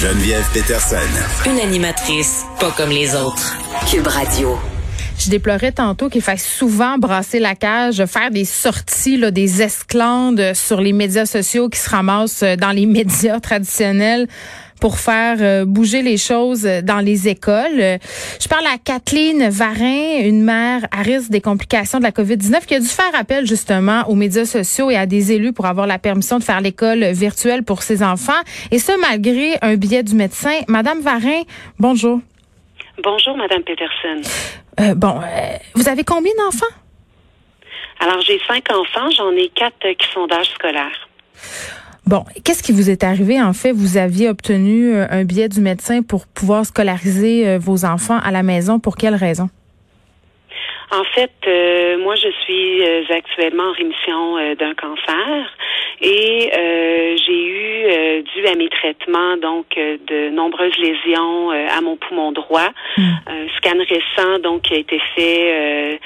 Geneviève 0.00 0.46
Peterson. 0.54 0.96
Une 1.44 1.58
animatrice 1.58 2.44
pas 2.60 2.70
comme 2.70 2.90
les 2.90 3.16
autres. 3.16 3.56
Cube 3.90 4.06
Radio. 4.06 4.56
Je 5.18 5.28
déplorais 5.28 5.72
tantôt 5.72 6.08
qu'il 6.08 6.22
fasse 6.22 6.44
souvent 6.44 6.98
brasser 6.98 7.40
la 7.40 7.56
cage, 7.56 8.06
faire 8.06 8.30
des 8.30 8.44
sorties, 8.44 9.16
là, 9.16 9.32
des 9.32 9.60
esclandes 9.60 10.52
sur 10.54 10.80
les 10.80 10.92
médias 10.92 11.26
sociaux 11.26 11.68
qui 11.68 11.80
se 11.80 11.90
ramassent 11.90 12.44
dans 12.44 12.70
les 12.70 12.86
médias 12.98 13.40
traditionnels 13.40 14.28
pour 14.80 14.98
faire 14.98 15.36
euh, 15.40 15.64
bouger 15.64 16.02
les 16.02 16.16
choses 16.16 16.62
dans 16.82 16.98
les 16.98 17.28
écoles. 17.28 17.98
Je 18.40 18.48
parle 18.48 18.66
à 18.66 18.78
Kathleen 18.82 19.48
Varin, 19.48 20.20
une 20.20 20.42
mère 20.42 20.82
à 20.90 21.02
risque 21.02 21.30
des 21.30 21.40
complications 21.40 21.98
de 21.98 22.04
la 22.04 22.10
COVID-19 22.10 22.66
qui 22.66 22.74
a 22.74 22.80
dû 22.80 22.86
faire 22.86 23.14
appel 23.14 23.46
justement 23.46 24.04
aux 24.08 24.14
médias 24.14 24.44
sociaux 24.44 24.90
et 24.90 24.96
à 24.96 25.06
des 25.06 25.32
élus 25.32 25.52
pour 25.52 25.66
avoir 25.66 25.86
la 25.86 25.98
permission 25.98 26.38
de 26.38 26.44
faire 26.44 26.60
l'école 26.60 27.04
virtuelle 27.12 27.64
pour 27.64 27.82
ses 27.82 28.02
enfants. 28.02 28.40
Et 28.70 28.78
ce, 28.78 28.92
malgré 29.00 29.56
un 29.62 29.76
billet 29.76 30.02
du 30.02 30.14
médecin. 30.14 30.60
Madame 30.68 31.00
Varin, 31.00 31.42
bonjour. 31.78 32.20
Bonjour, 33.02 33.36
Madame 33.36 33.62
Peterson. 33.62 34.20
Euh, 34.80 34.94
bon, 34.94 35.20
euh, 35.20 35.56
vous 35.74 35.88
avez 35.88 36.04
combien 36.04 36.32
d'enfants? 36.38 36.74
Alors, 38.00 38.20
j'ai 38.20 38.40
cinq 38.46 38.64
enfants. 38.72 39.10
J'en 39.10 39.32
ai 39.32 39.48
quatre 39.48 39.92
qui 39.92 40.08
sont 40.12 40.26
d'âge 40.26 40.50
scolaire. 40.50 41.08
Bon, 42.08 42.24
qu'est-ce 42.42 42.62
qui 42.62 42.72
vous 42.72 42.88
est 42.88 43.04
arrivé? 43.04 43.38
En 43.38 43.52
fait, 43.52 43.72
vous 43.72 43.98
aviez 43.98 44.30
obtenu 44.30 44.94
euh, 44.94 45.04
un 45.10 45.24
billet 45.24 45.50
du 45.50 45.60
médecin 45.60 46.00
pour 46.00 46.26
pouvoir 46.26 46.64
scolariser 46.64 47.58
vos 47.58 47.84
enfants 47.84 48.18
à 48.24 48.30
la 48.30 48.42
maison. 48.42 48.80
Pour 48.80 48.96
quelle 48.96 49.14
raison? 49.14 49.50
En 50.90 51.04
fait, 51.14 51.36
moi, 52.02 52.14
je 52.14 52.30
suis 52.44 52.82
actuellement 53.12 53.64
en 53.64 53.72
rémission 53.72 54.54
d'un 54.58 54.72
cancer 54.72 55.54
et 56.00 56.50
j'ai 57.26 57.44
eu, 57.46 58.22
dû 58.22 58.46
à 58.46 58.54
mes 58.54 58.70
traitements, 58.70 59.36
donc 59.36 59.66
de 59.76 60.30
nombreuses 60.30 60.78
lésions 60.78 61.50
à 61.50 61.82
mon 61.82 61.96
poumon 61.96 62.32
droit. 62.32 62.70
Hmm. 62.96 63.02
Un 63.26 63.48
scan 63.58 63.78
récent, 63.86 64.38
donc, 64.42 64.62
qui 64.62 64.74
a 64.74 64.78
été 64.78 64.98
fait 65.14 65.52
euh, 65.52 65.96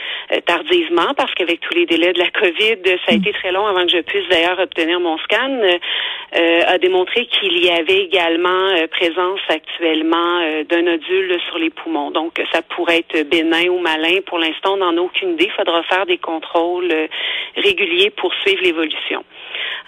tardivement 0.73 1.13
parce 1.17 1.33
qu'avec 1.35 1.61
tous 1.61 1.75
les 1.75 1.87
délais 1.87 2.13
de 2.13 2.19
la 2.19 2.31
COVID, 2.31 2.79
ça 3.07 3.13
a 3.13 3.15
été 3.15 3.33
très 3.33 3.53
long 3.53 3.67
avant 3.67 3.85
que 3.85 3.93
je 3.93 4.01
puisse 4.01 4.27
d'ailleurs 4.29 4.59
obtenir 4.59 5.01
mon 5.01 5.19
scan, 5.19 5.51
euh, 5.51 6.61
a 6.67 6.79
démontré 6.79 7.27
qu'il 7.27 7.59
y 7.59 7.71
avait 7.71 8.05
également 8.05 8.49
euh, 8.49 8.87
présence 8.87 9.41
actuellement 9.49 10.41
d'un 10.69 10.83
nodule 10.83 11.39
sur 11.49 11.59
les 11.59 11.71
poumons. 11.71 12.11
Donc, 12.11 12.43
ça 12.53 12.63
pourrait 12.63 12.99
être 12.99 13.29
bénin 13.29 13.69
ou 13.69 13.79
malin. 13.79 14.21
Pour 14.27 14.39
l'instant, 14.39 14.75
on 14.75 14.77
n'en 14.79 14.97
a 14.97 15.01
aucune 15.01 15.33
idée. 15.33 15.47
Il 15.47 15.53
faudra 15.53 15.83
faire 15.85 16.07
des 16.07 16.19
contrôles 16.19 16.93
réguliers 17.57 18.11
pour 18.11 18.33
suivre 18.35 18.63
l'évolution. 18.63 19.25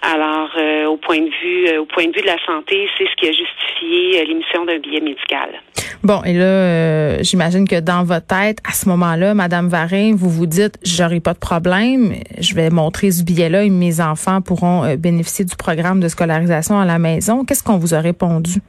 Alors, 0.01 0.51
au 0.87 0.97
point 0.97 1.19
de 1.19 1.31
vue, 1.41 1.77
au 1.77 1.85
point 1.85 2.05
de 2.05 2.15
vue 2.15 2.21
de 2.21 2.27
la 2.27 2.43
santé, 2.45 2.87
c'est 2.97 3.07
ce 3.07 3.15
qui 3.15 3.27
a 3.27 3.31
justifié 3.31 4.25
l'émission 4.25 4.65
d'un 4.65 4.77
billet 4.77 5.01
médical. 5.01 5.61
Bon, 6.05 6.21
et 6.23 6.33
là, 6.33 7.23
j'imagine 7.23 7.67
que 7.67 7.79
dans 7.79 8.03
votre 8.03 8.27
tête, 8.27 8.59
à 8.63 8.73
ce 8.73 8.87
moment-là, 8.89 9.33
Madame 9.33 9.69
Varin, 9.69 10.13
vous 10.15 10.29
vous 10.29 10.45
dites, 10.45 10.77
j'aurai 10.85 11.19
pas 11.19 11.33
de 11.33 11.39
problème, 11.39 12.13
je 12.39 12.53
vais 12.53 12.69
montrer 12.69 13.09
ce 13.09 13.23
billet-là 13.23 13.63
et 13.63 13.71
mes 13.71 13.99
enfants 13.99 14.39
pourront 14.39 14.83
euh, 14.83 14.97
bénéficier 14.97 15.45
du 15.45 15.55
programme 15.55 15.99
de 15.99 16.07
scolarisation 16.07 16.79
à 16.79 16.85
la 16.85 16.99
maison. 16.99 17.43
Qu'est-ce 17.43 17.63
qu'on 17.63 17.79
vous 17.79 17.95
a 17.95 18.01
répondu? 18.01 18.61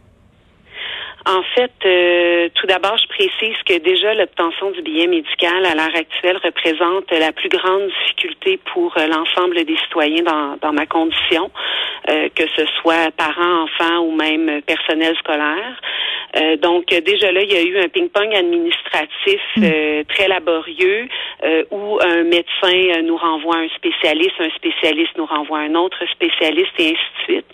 En 1.26 1.42
fait, 1.54 1.72
euh, 1.84 2.48
tout 2.54 2.66
d'abord, 2.68 2.96
je 2.96 3.08
précise 3.08 3.56
que 3.66 3.80
déjà 3.80 4.14
l'obtention 4.14 4.70
du 4.70 4.80
billet 4.80 5.06
médical 5.06 5.66
à 5.66 5.74
l'heure 5.74 5.94
actuelle 5.94 6.38
représente 6.42 7.10
la 7.10 7.32
plus 7.32 7.50
grande 7.50 7.82
difficulté 8.00 8.58
pour 8.72 8.96
euh, 8.96 9.08
l'ensemble 9.08 9.62
des 9.62 9.76
citoyens 9.84 10.24
dans 10.62 10.72
ma 10.72 10.86
condition, 10.86 11.50
que 12.06 12.46
ce 12.56 12.64
soit 12.80 13.10
parents, 13.16 13.64
enfants 13.64 13.98
ou 14.06 14.16
même 14.16 14.62
personnel 14.62 15.14
scolaire. 15.18 15.82
Euh, 16.36 16.56
donc 16.56 16.86
déjà 16.86 17.32
là, 17.32 17.42
il 17.42 17.52
y 17.52 17.56
a 17.56 17.62
eu 17.62 17.78
un 17.78 17.88
ping-pong 17.88 18.34
administratif 18.34 19.40
hmm. 19.56 19.64
euh, 19.64 20.02
très 20.08 20.28
laborieux 20.28 21.08
euh, 21.44 21.64
où 21.70 21.98
un 22.00 22.24
médecin 22.24 23.02
nous 23.02 23.16
renvoie 23.16 23.56
un 23.56 23.68
spécialiste, 23.76 24.34
un 24.38 24.50
spécialiste 24.50 25.16
nous 25.16 25.26
renvoie 25.26 25.58
un 25.58 25.74
autre 25.74 25.98
spécialiste 26.12 26.72
et 26.78 26.88
ainsi 26.88 26.94
de 26.94 27.24
suite. 27.24 27.46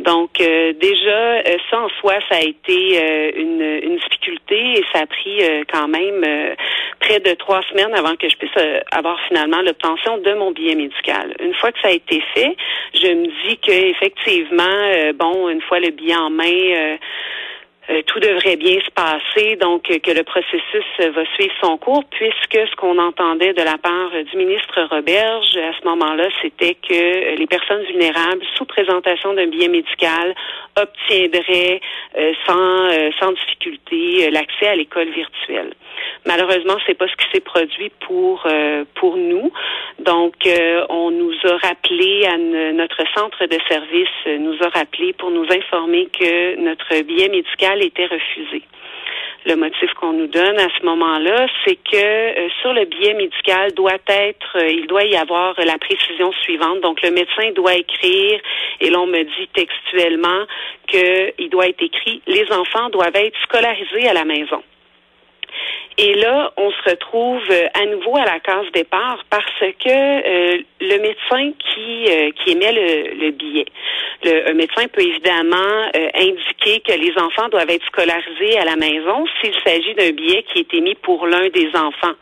Donc 0.00 0.38
déjà, 0.38 1.42
ça 1.70 1.80
en 1.80 1.88
soi, 2.00 2.14
ça 2.28 2.36
a 2.36 2.42
été 2.42 3.34
une, 3.36 3.60
une, 3.82 3.96
difficulté 3.96 4.78
et 4.78 4.84
ça 4.92 5.00
a 5.00 5.06
pris 5.06 5.40
quand 5.72 5.88
même 5.88 6.24
près 7.00 7.18
de 7.18 7.34
trois 7.34 7.62
semaines 7.70 7.92
avant 7.94 8.14
que 8.14 8.28
je 8.28 8.36
puisse 8.36 8.64
avoir 8.92 9.18
finalement 9.26 9.60
l'obtention 9.62 10.18
de 10.18 10.34
mon 10.34 10.52
billet 10.52 10.76
médical. 10.76 11.34
Une 11.40 11.54
fois 11.54 11.72
que 11.72 11.80
ça 11.80 11.88
a 11.88 11.92
été 11.92 12.22
fait, 12.34 12.56
je 12.94 13.08
me 13.08 13.48
dis 13.48 13.58
que 13.58 13.72
effectivement, 13.72 15.12
bon, 15.14 15.48
une 15.48 15.62
fois 15.62 15.80
le 15.80 15.90
billet 15.90 16.16
en 16.16 16.30
main, 16.30 16.98
euh, 17.90 18.02
tout 18.06 18.20
devrait 18.20 18.56
bien 18.56 18.78
se 18.80 18.90
passer, 18.90 19.56
donc 19.56 19.90
euh, 19.90 19.98
que 19.98 20.10
le 20.10 20.22
processus 20.22 20.84
euh, 21.00 21.10
va 21.10 21.24
suivre 21.34 21.54
son 21.62 21.78
cours, 21.78 22.04
puisque 22.10 22.68
ce 22.70 22.76
qu'on 22.76 22.98
entendait 22.98 23.54
de 23.54 23.62
la 23.62 23.78
part 23.78 24.10
du 24.30 24.36
ministre 24.36 24.82
Roberge 24.90 25.56
à 25.56 25.72
ce 25.72 25.88
moment-là, 25.88 26.28
c'était 26.42 26.74
que 26.74 27.34
les 27.34 27.46
personnes 27.46 27.82
vulnérables, 27.84 28.44
sous 28.56 28.66
présentation 28.66 29.32
d'un 29.32 29.46
billet 29.46 29.68
médical, 29.68 30.34
obtiendraient 30.76 31.80
sans, 32.46 32.90
sans 33.18 33.32
difficulté 33.32 34.30
l'accès 34.30 34.68
à 34.68 34.76
l'école 34.76 35.08
virtuelle. 35.08 35.72
Malheureusement, 36.26 36.76
c'est 36.86 36.94
pas 36.94 37.08
ce 37.08 37.16
qui 37.16 37.24
s'est 37.32 37.40
produit 37.40 37.90
pour 38.06 38.46
pour 38.94 39.16
nous. 39.16 39.50
Donc, 40.08 40.36
on 40.88 41.10
nous 41.10 41.34
a 41.44 41.56
rappelé 41.58 42.24
à 42.24 42.38
notre 42.72 43.02
centre 43.14 43.44
de 43.44 43.58
service 43.68 44.08
nous 44.40 44.56
a 44.62 44.70
rappelé 44.70 45.12
pour 45.12 45.30
nous 45.30 45.44
informer 45.44 46.06
que 46.06 46.56
notre 46.56 47.02
billet 47.02 47.28
médical 47.28 47.82
était 47.82 48.06
refusé. 48.06 48.62
Le 49.44 49.54
motif 49.56 49.92
qu'on 50.00 50.14
nous 50.14 50.26
donne 50.26 50.58
à 50.58 50.68
ce 50.78 50.84
moment-là, 50.86 51.46
c'est 51.64 51.76
que 51.76 51.96
euh, 51.96 52.48
sur 52.62 52.72
le 52.72 52.86
billet 52.86 53.14
médical 53.14 53.72
doit 53.72 54.00
être, 54.08 54.56
euh, 54.56 54.70
il 54.70 54.86
doit 54.86 55.04
y 55.04 55.16
avoir 55.16 55.54
la 55.64 55.78
précision 55.78 56.32
suivante. 56.42 56.80
Donc 56.80 57.02
le 57.02 57.10
médecin 57.10 57.50
doit 57.54 57.74
écrire, 57.74 58.40
et 58.80 58.90
l'on 58.90 59.06
me 59.06 59.22
dit 59.22 59.48
textuellement 59.54 60.44
qu'il 60.86 61.50
doit 61.50 61.68
être 61.68 61.82
écrit, 61.82 62.20
les 62.26 62.50
enfants 62.50 62.88
doivent 62.90 63.14
être 63.14 63.38
scolarisés 63.44 64.08
à 64.08 64.14
la 64.14 64.24
maison. 64.24 64.62
Et 66.00 66.14
là, 66.14 66.52
on 66.56 66.70
se 66.70 66.90
retrouve 66.90 67.42
euh, 67.50 67.66
à 67.74 67.84
nouveau 67.86 68.16
à 68.16 68.24
la 68.24 68.38
case 68.38 68.66
départ 68.72 69.24
parce 69.30 69.60
que 69.60 69.88
euh, 69.88 70.62
le 70.80 70.98
médecin 70.98 71.52
qui, 71.58 72.06
euh, 72.08 72.30
émet 72.46 72.72
le, 72.72 73.30
billet, 73.32 73.66
le, 74.22 74.50
un 74.50 74.54
médecin 74.54 74.86
peut 74.86 75.02
évidemment 75.02 75.90
indiquer 76.14 76.80
que 76.80 76.92
les 76.92 77.12
enfants 77.18 77.48
doivent 77.48 77.68
être 77.68 77.84
scolarisés 77.86 78.58
à 78.58 78.64
la 78.64 78.76
maison 78.76 79.26
s'il 79.40 79.54
s'agit 79.66 79.94
d'un 79.94 80.12
billet 80.12 80.44
qui 80.44 80.60
est 80.60 80.74
émis 80.74 80.94
pour 80.94 81.26
l'un 81.26 81.48
des 81.48 81.68
enfants. 81.74 82.14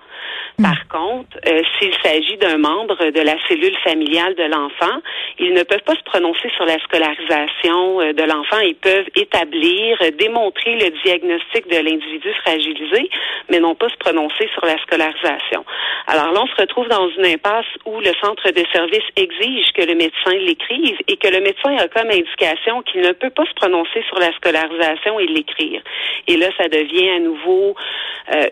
Par 0.63 0.89
contre, 0.89 1.37
euh, 1.47 1.63
s'il 1.79 1.93
s'agit 2.03 2.39
d'un 2.39 2.57
membre 2.57 3.11
de 3.11 3.21
la 3.21 3.35
cellule 3.47 3.77
familiale 3.85 4.35
de 4.37 4.45
l'enfant, 4.45 5.03
ils 5.39 5.53
ne 5.53 5.63
peuvent 5.65 5.85
pas 5.85 5.95
se 5.95 6.03
prononcer 6.05 6.49
sur 6.57 6.65
la 6.65 6.79
scolarisation 6.79 8.01
euh, 8.01 8.13
de 8.15 8.23
l'enfant. 8.23 8.61
Ils 8.61 8.77
peuvent 8.77 9.07
établir, 9.17 9.99
euh, 10.01 10.11
démontrer 10.13 10.77
le 10.77 10.91
diagnostic 11.05 11.69
de 11.69 11.77
l'individu 11.77 12.33
fragilisé, 12.43 13.11
mais 13.51 13.61
non 13.61 13.75
pas 13.75 13.91
se 13.91 13.97
prononcer 13.97 14.49
sur 14.55 14.65
la 14.65 14.79
scolarisation. 14.79 15.65
Alors 16.07 16.33
là, 16.33 16.41
on 16.43 16.47
se 16.47 16.57
retrouve 16.59 16.89
dans 16.89 17.09
une 17.11 17.27
impasse 17.27 17.67
où 17.85 18.01
le 18.01 18.13
centre 18.23 18.51
de 18.51 18.65
service 18.73 19.05
exige 19.17 19.73
que 19.75 19.83
le 19.83 19.95
médecin 19.95 20.33
l'écrive 20.33 20.97
et 21.07 21.19
que 21.19 21.29
le 21.29 21.41
médecin 21.41 21.77
a 21.77 21.89
comme 21.89 22.11
indication 22.11 22.81
qu'il 22.83 23.03
ne 23.03 23.13
peut 23.13 23.31
pas 23.31 23.45
se 23.45 23.55
prononcer 23.55 24.03
sur 24.09 24.19
la 24.19 24.33
scolarisation 24.33 25.21
et 25.21 25.27
l'écrire. 25.27 25.83
Et 26.29 26.39
là, 26.39 26.49
ça 26.57 26.69
devient 26.69 27.11
à 27.11 27.19
nouveau 27.19 27.75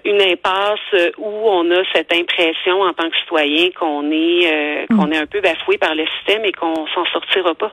une 0.05 0.23
impasse 0.23 0.79
où 1.19 1.51
on 1.51 1.64
a 1.71 1.83
cette 1.95 2.13
impression 2.13 2.81
en 2.83 2.93
tant 2.93 3.09
que 3.09 3.17
citoyen 3.19 3.71
qu'on 3.79 4.11
est 4.11 4.53
euh, 4.53 4.87
qu'on 4.89 5.11
est 5.11 5.19
un 5.19 5.27
peu 5.27 5.41
bafoué 5.41 5.79
par 5.79 5.95
le 5.95 6.05
système 6.19 6.45
et 6.45 6.53
qu'on 6.53 6.87
s'en 6.89 7.05
sortira 7.13 7.55
pas. 7.55 7.73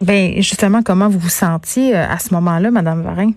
Ben 0.00 0.34
justement, 0.36 0.80
comment 0.84 1.08
vous 1.08 1.18
vous 1.18 1.28
sentiez 1.28 1.94
euh, 1.94 2.04
à 2.08 2.18
ce 2.18 2.34
moment-là, 2.34 2.70
Madame 2.70 3.02
Varin? 3.02 3.30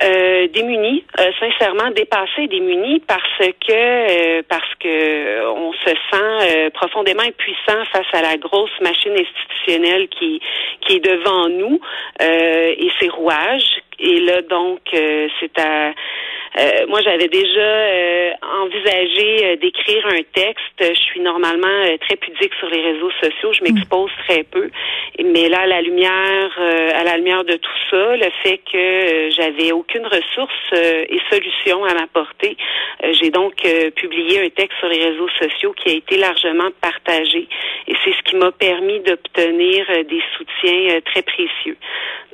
Euh, 0.00 0.46
démunis, 0.54 1.04
euh, 1.18 1.30
sincèrement 1.40 1.90
dépassés, 1.90 2.46
démunis 2.46 3.00
parce 3.00 3.38
que 3.38 4.42
parce 4.42 4.74
que 4.78 5.50
on 5.50 5.72
se 5.72 5.90
sent 5.90 6.70
profondément 6.72 7.24
impuissant 7.24 7.84
face 7.92 8.06
à 8.12 8.22
la 8.22 8.36
grosse 8.36 8.70
machine 8.80 9.12
institutionnelle 9.12 10.08
qui 10.08 10.40
qui 10.86 10.96
est 10.96 11.04
devant 11.04 11.48
nous 11.48 11.80
et 12.20 12.90
ses 13.00 13.08
rouages. 13.08 13.82
Et 13.98 14.20
là 14.20 14.40
donc 14.42 14.80
c'est 14.92 15.58
à 15.58 15.92
Euh, 16.56 16.86
moi, 16.88 17.00
j'avais 17.02 17.28
déjà 17.28 17.60
euh, 18.68 18.78
envisagé 18.78 19.46
euh, 19.46 19.56
d'écrire 19.56 20.06
un 20.06 20.22
texte. 20.32 20.78
Je 20.80 21.00
suis 21.00 21.20
normalement 21.20 21.96
très 22.00 22.16
pudique 22.16 22.52
sur 22.58 22.68
les 22.68 22.80
réseaux 22.80 23.10
sociaux. 23.22 23.52
Je 23.52 23.62
m'expose 23.64 24.10
très 24.26 24.44
peu. 24.44 24.70
Mais 25.24 25.48
là, 25.48 25.60
à 25.60 25.66
la 25.66 25.82
lumière, 25.82 26.58
à 26.58 27.04
la 27.04 27.16
lumière 27.16 27.44
de 27.44 27.54
tout 27.54 27.78
ça, 27.90 28.16
le 28.16 28.30
fait 28.42 28.60
que 28.70 29.30
j'avais 29.30 29.72
aucune 29.72 30.06
ressource 30.06 30.72
et 30.72 31.18
solution 31.30 31.84
à 31.84 31.94
m'apporter, 31.94 32.56
j'ai 33.10 33.30
donc 33.30 33.54
publié 33.96 34.44
un 34.44 34.48
texte 34.50 34.78
sur 34.78 34.88
les 34.88 35.02
réseaux 35.02 35.28
sociaux 35.40 35.72
qui 35.72 35.90
a 35.90 35.96
été 35.96 36.16
largement 36.16 36.70
partagé. 36.80 37.48
Et 37.88 37.94
c'est 38.04 38.12
ce 38.12 38.22
qui 38.24 38.36
m'a 38.36 38.52
permis 38.52 39.00
d'obtenir 39.00 39.86
des 40.08 40.22
soutiens 40.36 41.00
très 41.04 41.22
précieux. 41.22 41.76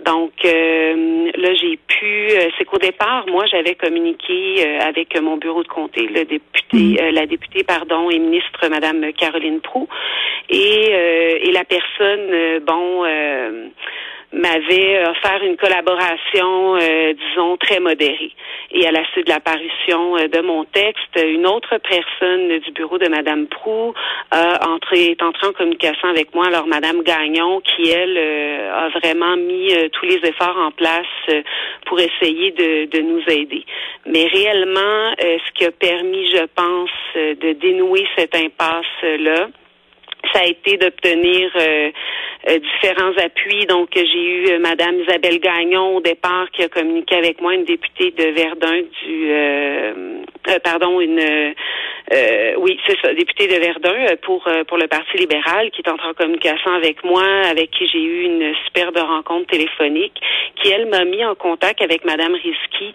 Donc 0.05 0.33
là, 0.43 1.55
j'ai 1.55 1.79
pu. 1.89 2.29
c'est 2.59 2.65
qu'au 2.65 2.79
départ, 2.79 3.27
moi, 3.29 3.47
j'avais 3.47 3.75
communiqué 3.75 4.65
euh, 4.65 4.81
avec 4.81 5.19
mon 5.21 5.37
bureau 5.37 5.63
de 5.63 5.69
comté, 5.69 6.07
le 6.07 6.24
député, 6.25 6.77
mm. 6.77 6.99
euh, 7.01 7.11
la 7.13 7.27
députée, 7.27 7.65
pardon, 7.65 8.11
et 8.11 8.19
ministre 8.19 8.69
Madame 8.69 9.13
Caroline 9.13 9.61
Proux, 9.61 9.89
et, 10.51 10.89
euh, 10.91 11.39
et 11.43 11.53
la 11.53 11.65
personne, 11.65 12.61
bon 12.67 13.05
m'avait 14.45 15.09
offert 15.09 15.43
une 15.43 15.57
collaboration, 15.57 16.77
euh, 16.77 17.15
disons, 17.15 17.57
très 17.57 17.81
modérée. 17.81 18.33
Et 18.73 18.87
à 18.87 18.93
la 18.93 19.03
suite 19.13 19.27
de 19.27 19.33
l'apparition 19.33 20.19
euh, 20.19 20.29
de 20.29 20.41
mon 20.43 20.65
texte, 20.65 21.17
une 21.17 21.47
autre 21.47 21.79
personne 21.79 22.59
du 22.59 22.71
bureau 22.73 22.99
de 22.99 23.09
Madame 23.09 23.47
Prou 23.47 23.95
a 24.31 24.69
entré, 24.69 25.13
est 25.13 25.23
entrée 25.23 25.47
en 25.47 25.53
communication 25.53 26.09
avec 26.09 26.35
moi, 26.35 26.47
alors 26.47 26.67
Madame 26.67 27.03
Gagnon, 27.03 27.63
qui, 27.63 27.91
elle, 27.91 28.19
euh, 28.19 28.87
a 28.87 28.89
vraiment 28.99 29.37
mis 29.37 29.73
tous 29.93 30.05
les 30.05 30.21
efforts 30.29 30.59
en 30.59 30.71
place 30.73 31.07
pour 31.87 31.99
essayer 31.99 32.51
de, 32.51 32.85
de, 32.87 33.01
nous 33.01 33.23
aider. 33.29 33.65
Mais 34.07 34.27
réellement, 34.27 35.15
ce 35.19 35.53
qui 35.55 35.65
a 35.65 35.71
permis, 35.71 36.27
je 36.31 36.45
pense, 36.55 36.91
de 37.15 37.53
dénouer 37.53 38.07
cette 38.17 38.35
impasse-là, 38.35 39.49
ça 40.33 40.41
a 40.41 40.47
été 40.47 40.77
d'obtenir 40.77 41.51
euh, 41.57 41.91
euh, 42.49 42.59
différents 42.59 43.17
appuis. 43.19 43.67
Donc, 43.67 43.91
j'ai 43.95 44.25
eu 44.25 44.47
euh, 44.51 44.59
Madame 44.59 45.01
Isabelle 45.01 45.39
Gagnon 45.41 45.97
au 45.97 46.01
départ 46.01 46.51
qui 46.53 46.63
a 46.63 46.69
communiqué 46.69 47.17
avec 47.17 47.41
moi, 47.41 47.55
une 47.55 47.65
députée 47.65 48.11
de 48.11 48.31
Verdun 48.31 48.83
du, 49.03 50.61
pardon, 50.63 51.01
une, 51.01 51.21
oui, 52.59 52.79
députée 53.17 53.49
de 53.49 53.57
Verdun 53.57 54.17
pour 54.23 54.47
pour 54.69 54.79
le 54.79 54.87
Parti 54.89 55.17
libéral 55.17 55.71
qui 55.71 55.81
est 55.81 55.91
entrée 55.91 56.09
en 56.09 56.15
communication 56.15 56.73
avec 56.73 57.03
moi, 57.05 57.25
avec 57.51 57.71
qui 57.71 57.87
j'ai 57.89 58.03
eu 58.03 58.23
une 58.25 58.55
superbe 58.67 58.99
rencontre 58.99 59.47
téléphonique, 59.47 60.21
qui 60.57 60.71
elle 60.71 60.87
m'a 60.87 61.05
mis 61.05 61.25
en 61.25 61.35
contact 61.35 61.81
avec 61.83 62.05
Madame 62.05 62.35
Risky, 62.35 62.95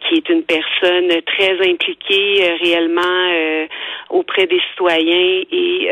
qui 0.00 0.14
est 0.14 0.28
une 0.28 0.42
personne 0.42 1.10
très 1.22 1.70
impliquée 1.70 2.56
réellement 2.62 3.68
auprès 4.08 4.46
des 4.46 4.60
citoyens 4.70 5.42
et 5.52 5.90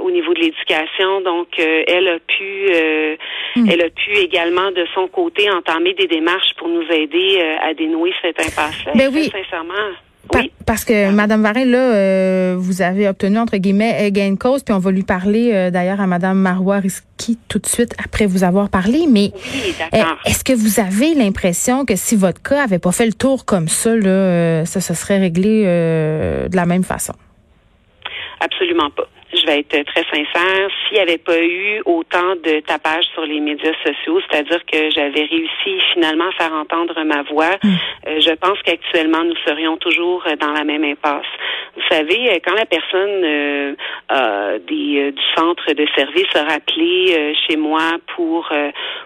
au 0.00 0.09
niveau 0.10 0.34
de 0.34 0.40
l'éducation. 0.40 1.20
Donc, 1.22 1.48
euh, 1.58 1.82
elle 1.86 2.08
a 2.08 2.18
pu, 2.18 2.68
euh, 2.72 3.16
hmm. 3.56 3.66
elle 3.70 3.82
a 3.82 3.90
pu 3.90 4.16
également 4.16 4.70
de 4.70 4.84
son 4.94 5.08
côté 5.08 5.50
entamer 5.50 5.94
des 5.94 6.06
démarches 6.06 6.54
pour 6.58 6.68
nous 6.68 6.84
aider 6.90 7.38
euh, 7.38 7.68
à 7.68 7.74
dénouer 7.74 8.12
cette 8.22 8.38
impasse-là. 8.40 8.92
Ben 8.94 9.10
oui. 9.12 9.30
Sincèrement. 9.32 9.74
Oui. 10.34 10.52
Parce 10.66 10.84
que 10.84 11.10
Madame 11.10 11.42
Varin, 11.42 11.64
là, 11.64 12.54
vous 12.54 12.82
avez 12.82 13.08
obtenu 13.08 13.38
entre 13.38 13.56
guillemets 13.56 14.12
gain 14.12 14.32
de 14.32 14.38
cause, 14.38 14.62
puis 14.62 14.72
on 14.72 14.78
va 14.78 14.92
lui 14.92 15.02
parler 15.02 15.70
d'ailleurs 15.72 16.00
à 16.00 16.06
Madame 16.06 16.38
Marois 16.38 16.76
Risky 16.76 17.36
tout 17.48 17.58
de 17.58 17.66
suite 17.66 17.94
après 18.04 18.26
vous 18.26 18.44
avoir 18.44 18.68
parlé. 18.68 19.06
Mais 19.08 19.32
est-ce 20.26 20.44
que 20.44 20.52
vous 20.52 20.78
avez 20.78 21.14
l'impression 21.14 21.84
que 21.84 21.96
si 21.96 22.14
votre 22.14 22.40
cas 22.42 22.62
avait 22.62 22.78
pas 22.78 22.92
fait 22.92 23.06
le 23.06 23.14
tour 23.14 23.44
comme 23.44 23.66
ça, 23.66 23.96
là, 23.96 24.64
ça 24.66 24.80
se 24.80 24.94
serait 24.94 25.18
réglé 25.18 25.64
de 25.64 26.54
la 26.54 26.66
même 26.66 26.84
façon? 26.84 27.14
Absolument 28.40 28.90
pas 28.90 29.08
je 29.32 29.46
vais 29.46 29.60
être 29.60 29.84
très 29.86 30.04
sincère, 30.04 30.68
s'il 30.88 30.96
n'y 30.96 31.02
avait 31.02 31.18
pas 31.18 31.40
eu 31.40 31.80
autant 31.84 32.34
de 32.42 32.60
tapage 32.60 33.04
sur 33.14 33.24
les 33.24 33.40
médias 33.40 33.74
sociaux, 33.84 34.20
c'est-à-dire 34.28 34.60
que 34.66 34.90
j'avais 34.90 35.24
réussi 35.24 35.80
finalement 35.94 36.28
à 36.28 36.32
faire 36.32 36.52
entendre 36.52 37.02
ma 37.04 37.22
voix, 37.22 37.56
hmm. 37.62 37.74
euh, 38.08 38.20
je 38.20 38.34
pense 38.34 38.58
qu'actuellement 38.64 39.22
nous 39.24 39.36
serions 39.46 39.76
toujours 39.76 40.24
dans 40.40 40.52
la 40.52 40.64
même 40.64 40.84
impasse. 40.84 41.26
Vous 41.76 41.82
savez, 41.88 42.30
euh, 42.30 42.38
quand 42.44 42.54
la 42.54 42.66
personne 42.66 43.24
euh, 43.24 44.58
des, 44.66 45.12
du 45.12 45.22
centre 45.36 45.72
de 45.72 45.86
service 45.94 46.34
a 46.34 46.44
rappelé 46.44 47.34
chez 47.46 47.56
moi 47.56 47.98
pour 48.16 48.48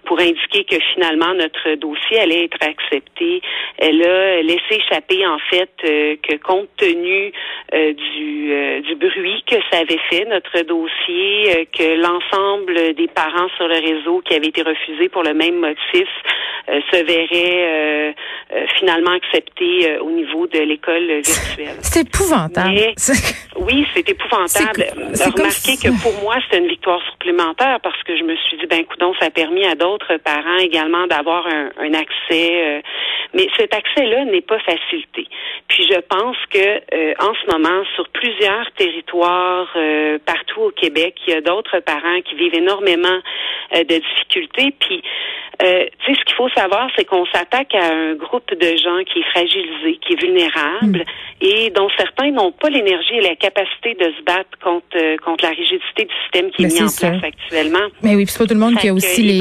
pour 0.04 0.20
indiquer 0.20 0.64
que 0.64 0.76
finalement 0.94 1.34
notre 1.34 1.74
dossier 1.74 2.20
allait 2.20 2.44
être 2.44 2.58
accepté, 2.62 3.42
elle 3.78 4.02
a 4.02 4.42
laissé 4.42 4.62
échapper 4.70 5.26
en 5.26 5.38
fait 5.50 5.70
que 5.82 6.36
compte 6.36 6.68
tenu 6.76 7.32
du, 7.72 8.82
du 8.82 8.94
bruit 8.94 9.44
que 9.46 9.56
ça 9.70 9.80
avait 9.80 10.00
fait 10.08 10.13
notre 10.26 10.60
dossier, 10.62 11.56
euh, 11.56 11.64
que 11.76 12.00
l'ensemble 12.00 12.94
des 12.94 13.08
parents 13.08 13.48
sur 13.56 13.66
le 13.66 13.74
réseau 13.74 14.22
qui 14.24 14.34
avaient 14.34 14.48
été 14.48 14.62
refusés 14.62 15.08
pour 15.08 15.22
le 15.22 15.34
même 15.34 15.56
motif 15.56 16.08
euh, 16.68 16.80
se 16.92 17.04
verraient 17.04 18.12
euh, 18.52 18.66
finalement 18.78 19.12
acceptés 19.12 19.98
au 20.00 20.10
niveau 20.10 20.46
de 20.46 20.60
l'école 20.60 21.20
virtuelle. 21.20 21.76
C'est 21.82 22.06
épouvantable. 22.06 22.94
oui, 23.56 23.86
c'est 23.92 24.08
épouvantable. 24.08 24.86
Remarquez 24.96 25.76
que 25.76 26.02
pour 26.02 26.14
moi, 26.22 26.36
c'est 26.48 26.58
une 26.58 26.68
victoire 26.68 27.00
supplémentaire 27.12 27.80
parce 27.82 28.00
que 28.04 28.16
je 28.16 28.22
me 28.22 28.36
suis 28.36 28.56
dit, 28.58 28.66
ben, 28.66 28.80
écoute, 28.80 29.02
ça 29.20 29.26
a 29.26 29.30
permis 29.30 29.64
à 29.64 29.74
d'autres 29.74 30.16
parents 30.18 30.58
également 30.58 31.06
d'avoir 31.06 31.46
un, 31.46 31.70
un 31.78 31.94
accès 31.94 32.82
mais 33.34 33.48
cet 33.56 33.74
accès-là 33.74 34.24
n'est 34.24 34.40
pas 34.40 34.58
facilité. 34.60 35.26
Puis 35.68 35.86
je 35.90 36.00
pense 36.08 36.36
que 36.50 36.58
euh, 36.94 37.14
en 37.18 37.32
ce 37.34 37.50
moment, 37.52 37.82
sur 37.94 38.08
plusieurs 38.10 38.70
territoires 38.72 39.68
euh, 39.76 40.18
partout 40.24 40.62
au 40.62 40.70
Québec, 40.70 41.16
il 41.26 41.34
y 41.34 41.36
a 41.36 41.40
d'autres 41.40 41.80
parents 41.80 42.20
qui 42.24 42.34
vivent 42.36 42.54
énormément 42.54 43.18
euh, 43.74 43.84
de 43.84 43.96
difficultés. 43.96 44.74
Puis 44.78 45.02
euh, 45.62 45.84
tu 46.04 46.12
sais, 46.12 46.18
ce 46.18 46.24
qu'il 46.24 46.34
faut 46.36 46.48
savoir, 46.50 46.88
c'est 46.96 47.04
qu'on 47.04 47.24
s'attaque 47.26 47.74
à 47.74 47.92
un 47.92 48.14
groupe 48.14 48.50
de 48.50 48.76
gens 48.76 49.04
qui 49.06 49.20
est 49.20 49.30
fragilisé, 49.30 49.98
qui 50.04 50.14
est 50.14 50.20
vulnérable, 50.20 51.04
mm. 51.04 51.46
et 51.46 51.70
dont 51.70 51.88
certains 51.96 52.30
n'ont 52.32 52.50
pas 52.50 52.70
l'énergie 52.70 53.14
et 53.14 53.20
la 53.20 53.36
capacité 53.36 53.94
de 53.94 54.12
se 54.18 54.22
battre 54.24 54.50
contre 54.62 54.84
euh, 54.96 55.16
contre 55.24 55.44
la 55.44 55.50
rigidité 55.50 56.04
du 56.04 56.14
système 56.22 56.50
qui 56.50 56.64
est 56.64 56.68
ben, 56.68 56.74
mis 56.74 56.82
en 56.82 56.96
place 56.96 57.22
actuellement. 57.22 57.86
Mais 58.02 58.16
oui, 58.16 58.24
puis 58.24 58.32
c'est 58.32 58.38
pas 58.38 58.46
tout 58.46 58.54
le 58.54 58.60
monde 58.60 58.76
qui 58.78 58.88
a 58.88 58.94
aussi 58.94 59.22
les, 59.22 59.40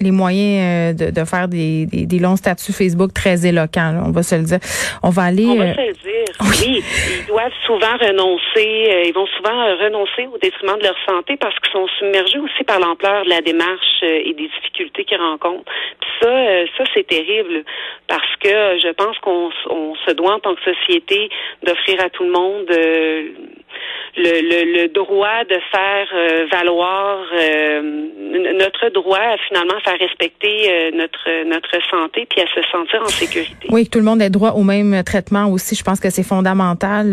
les 0.00 0.10
moyens 0.10 0.94
euh, 1.00 1.06
de, 1.06 1.10
de 1.10 1.24
faire 1.24 1.48
des, 1.48 1.86
des, 1.86 2.06
des, 2.06 2.18
longs 2.18 2.36
statuts 2.36 2.72
Facebook 2.72 3.12
très 3.12 3.27
éloquents. 3.34 4.02
on 4.06 4.10
va 4.10 4.22
se 4.22 4.34
le 4.34 4.42
dire. 4.42 4.58
On 5.02 5.10
va 5.10 5.22
aller. 5.22 5.46
On 5.46 5.56
va 5.56 5.74
se 5.74 5.80
le 5.80 5.92
dire. 5.92 6.04
Oui. 6.48 6.82
ils 7.20 7.26
doivent 7.26 7.52
souvent 7.66 7.96
renoncer. 8.00 9.04
ils 9.06 9.12
vont 9.14 9.26
souvent 9.36 9.76
renoncer 9.76 10.26
au 10.32 10.38
détriment 10.38 10.78
de 10.78 10.84
leur 10.84 10.96
santé 11.08 11.36
parce 11.36 11.54
qu'ils 11.58 11.72
sont 11.72 11.86
submergés 11.98 12.38
aussi 12.38 12.64
par 12.64 12.78
l'ampleur 12.80 13.24
de 13.24 13.30
la 13.30 13.40
démarche 13.40 14.02
et 14.02 14.34
des 14.34 14.48
difficultés 14.48 15.04
qu'ils 15.04 15.18
rencontrent 15.18 15.70
ça, 16.20 16.28
euh, 16.28 16.66
ça 16.76 16.84
c'est 16.94 17.06
terrible 17.06 17.64
parce 18.06 18.36
que 18.40 18.78
je 18.78 18.92
pense 18.92 19.18
qu'on 19.18 19.50
se 20.06 20.12
doit 20.12 20.34
en 20.34 20.40
tant 20.40 20.54
que 20.54 20.62
société 20.62 21.30
d'offrir 21.62 22.00
à 22.00 22.10
tout 22.10 22.24
le 22.24 22.30
monde 22.30 22.66
euh, 24.18 24.42
le, 24.42 24.82
le, 24.82 24.88
droit 24.88 25.44
de 25.48 25.58
faire 25.70 26.08
euh, 26.14 26.46
valoir 26.50 27.18
euh, 27.32 27.82
notre 28.58 28.92
droit 28.92 29.18
à 29.18 29.36
finalement 29.48 29.78
faire 29.84 29.98
respecter 29.98 30.70
euh, 30.70 30.90
notre 30.94 31.48
notre 31.48 31.70
santé 31.90 32.26
puis 32.28 32.40
à 32.40 32.46
se 32.46 32.60
sentir 32.70 33.02
en 33.02 33.08
sécurité. 33.08 33.68
Oui, 33.70 33.84
que 33.84 33.90
tout 33.90 33.98
le 33.98 34.04
monde 34.04 34.20
ait 34.22 34.30
droit 34.30 34.50
au 34.50 34.62
même 34.62 35.02
traitement 35.04 35.46
aussi. 35.46 35.74
Je 35.74 35.84
pense 35.84 36.00
que 36.00 36.10
c'est 36.10 36.22
fondamental. 36.22 37.10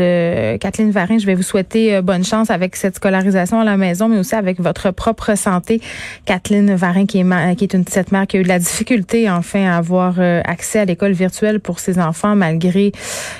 Kathleen 0.60 0.92
Varin, 0.92 1.18
je 1.18 1.26
vais 1.26 1.36
vous 1.36 1.44
souhaiter 1.44 2.02
bonne 2.02 2.24
chance 2.24 2.50
avec 2.50 2.76
cette 2.76 2.96
scolarisation 2.96 3.60
à 3.60 3.64
la 3.64 3.78
maison, 3.78 4.08
mais 4.08 4.20
aussi 4.20 4.36
avec 4.36 4.60
votre 4.60 4.92
propre 4.92 5.36
santé. 5.38 5.80
Kathleen 6.26 6.76
Varin, 6.76 7.06
qui 7.06 7.20
est, 7.20 7.56
qui 7.56 7.64
est 7.66 7.74
une 7.74 7.86
petite 7.86 8.12
mère 8.12 8.28
qui 8.28 8.38
a 8.38 8.40
eu 8.40 8.44
de 8.44 8.48
la 8.48 8.60
difficulté 8.60 9.30
enfin 9.30 9.68
à 9.68 9.78
avoir 9.78 10.20
accès 10.20 10.80
à 10.80 10.86
l'école 10.86 11.14
virtuelle 11.14 11.60
pour 11.60 11.80
ses 11.80 12.00
enfants 12.00 12.36
malgré 12.36 12.92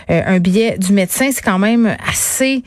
un 0.10 0.40
billet 0.40 0.78
du 0.78 0.94
médecin. 0.94 1.30
C'est 1.32 1.44
quand 1.44 1.60
même 1.60 1.96
assez 2.08 2.64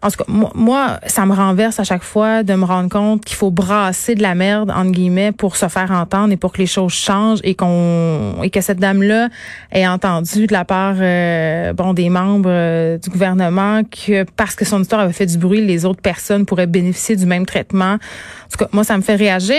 en 0.00 0.10
tout 0.10 0.18
cas, 0.18 0.32
moi, 0.54 1.00
ça 1.08 1.26
me 1.26 1.34
renverse 1.34 1.80
à 1.80 1.84
chaque 1.84 2.04
fois 2.04 2.44
de 2.44 2.54
me 2.54 2.64
rendre 2.64 2.88
compte 2.88 3.24
qu'il 3.24 3.36
faut 3.36 3.50
brasser 3.50 4.14
de 4.14 4.22
la 4.22 4.36
merde, 4.36 4.70
entre 4.70 4.92
guillemets, 4.92 5.32
pour 5.32 5.56
se 5.56 5.66
faire 5.66 5.90
entendre 5.90 6.32
et 6.32 6.36
pour 6.36 6.52
que 6.52 6.58
les 6.58 6.66
choses 6.66 6.92
changent 6.92 7.40
et 7.42 7.56
qu'on 7.56 8.40
et 8.44 8.50
que 8.50 8.60
cette 8.60 8.78
dame-là 8.78 9.28
ait 9.72 9.88
entendu 9.88 10.46
de 10.46 10.52
la 10.52 10.64
part 10.64 10.94
euh, 11.00 11.72
bon 11.72 11.94
des 11.94 12.10
membres 12.10 12.48
euh, 12.48 12.98
du 12.98 13.10
gouvernement 13.10 13.82
que 13.82 14.22
parce 14.36 14.54
que 14.54 14.64
son 14.64 14.82
histoire 14.82 15.00
avait 15.00 15.12
fait 15.12 15.26
du 15.26 15.36
bruit, 15.36 15.66
les 15.66 15.84
autres 15.84 16.00
personnes 16.00 16.46
pourraient 16.46 16.68
bénéficier 16.68 17.16
du 17.16 17.26
même 17.26 17.44
traitement. 17.44 17.94
En 17.94 18.50
tout 18.50 18.64
cas, 18.64 18.68
moi, 18.72 18.84
ça 18.84 18.96
me 18.96 19.02
fait 19.02 19.16
réagir. 19.16 19.56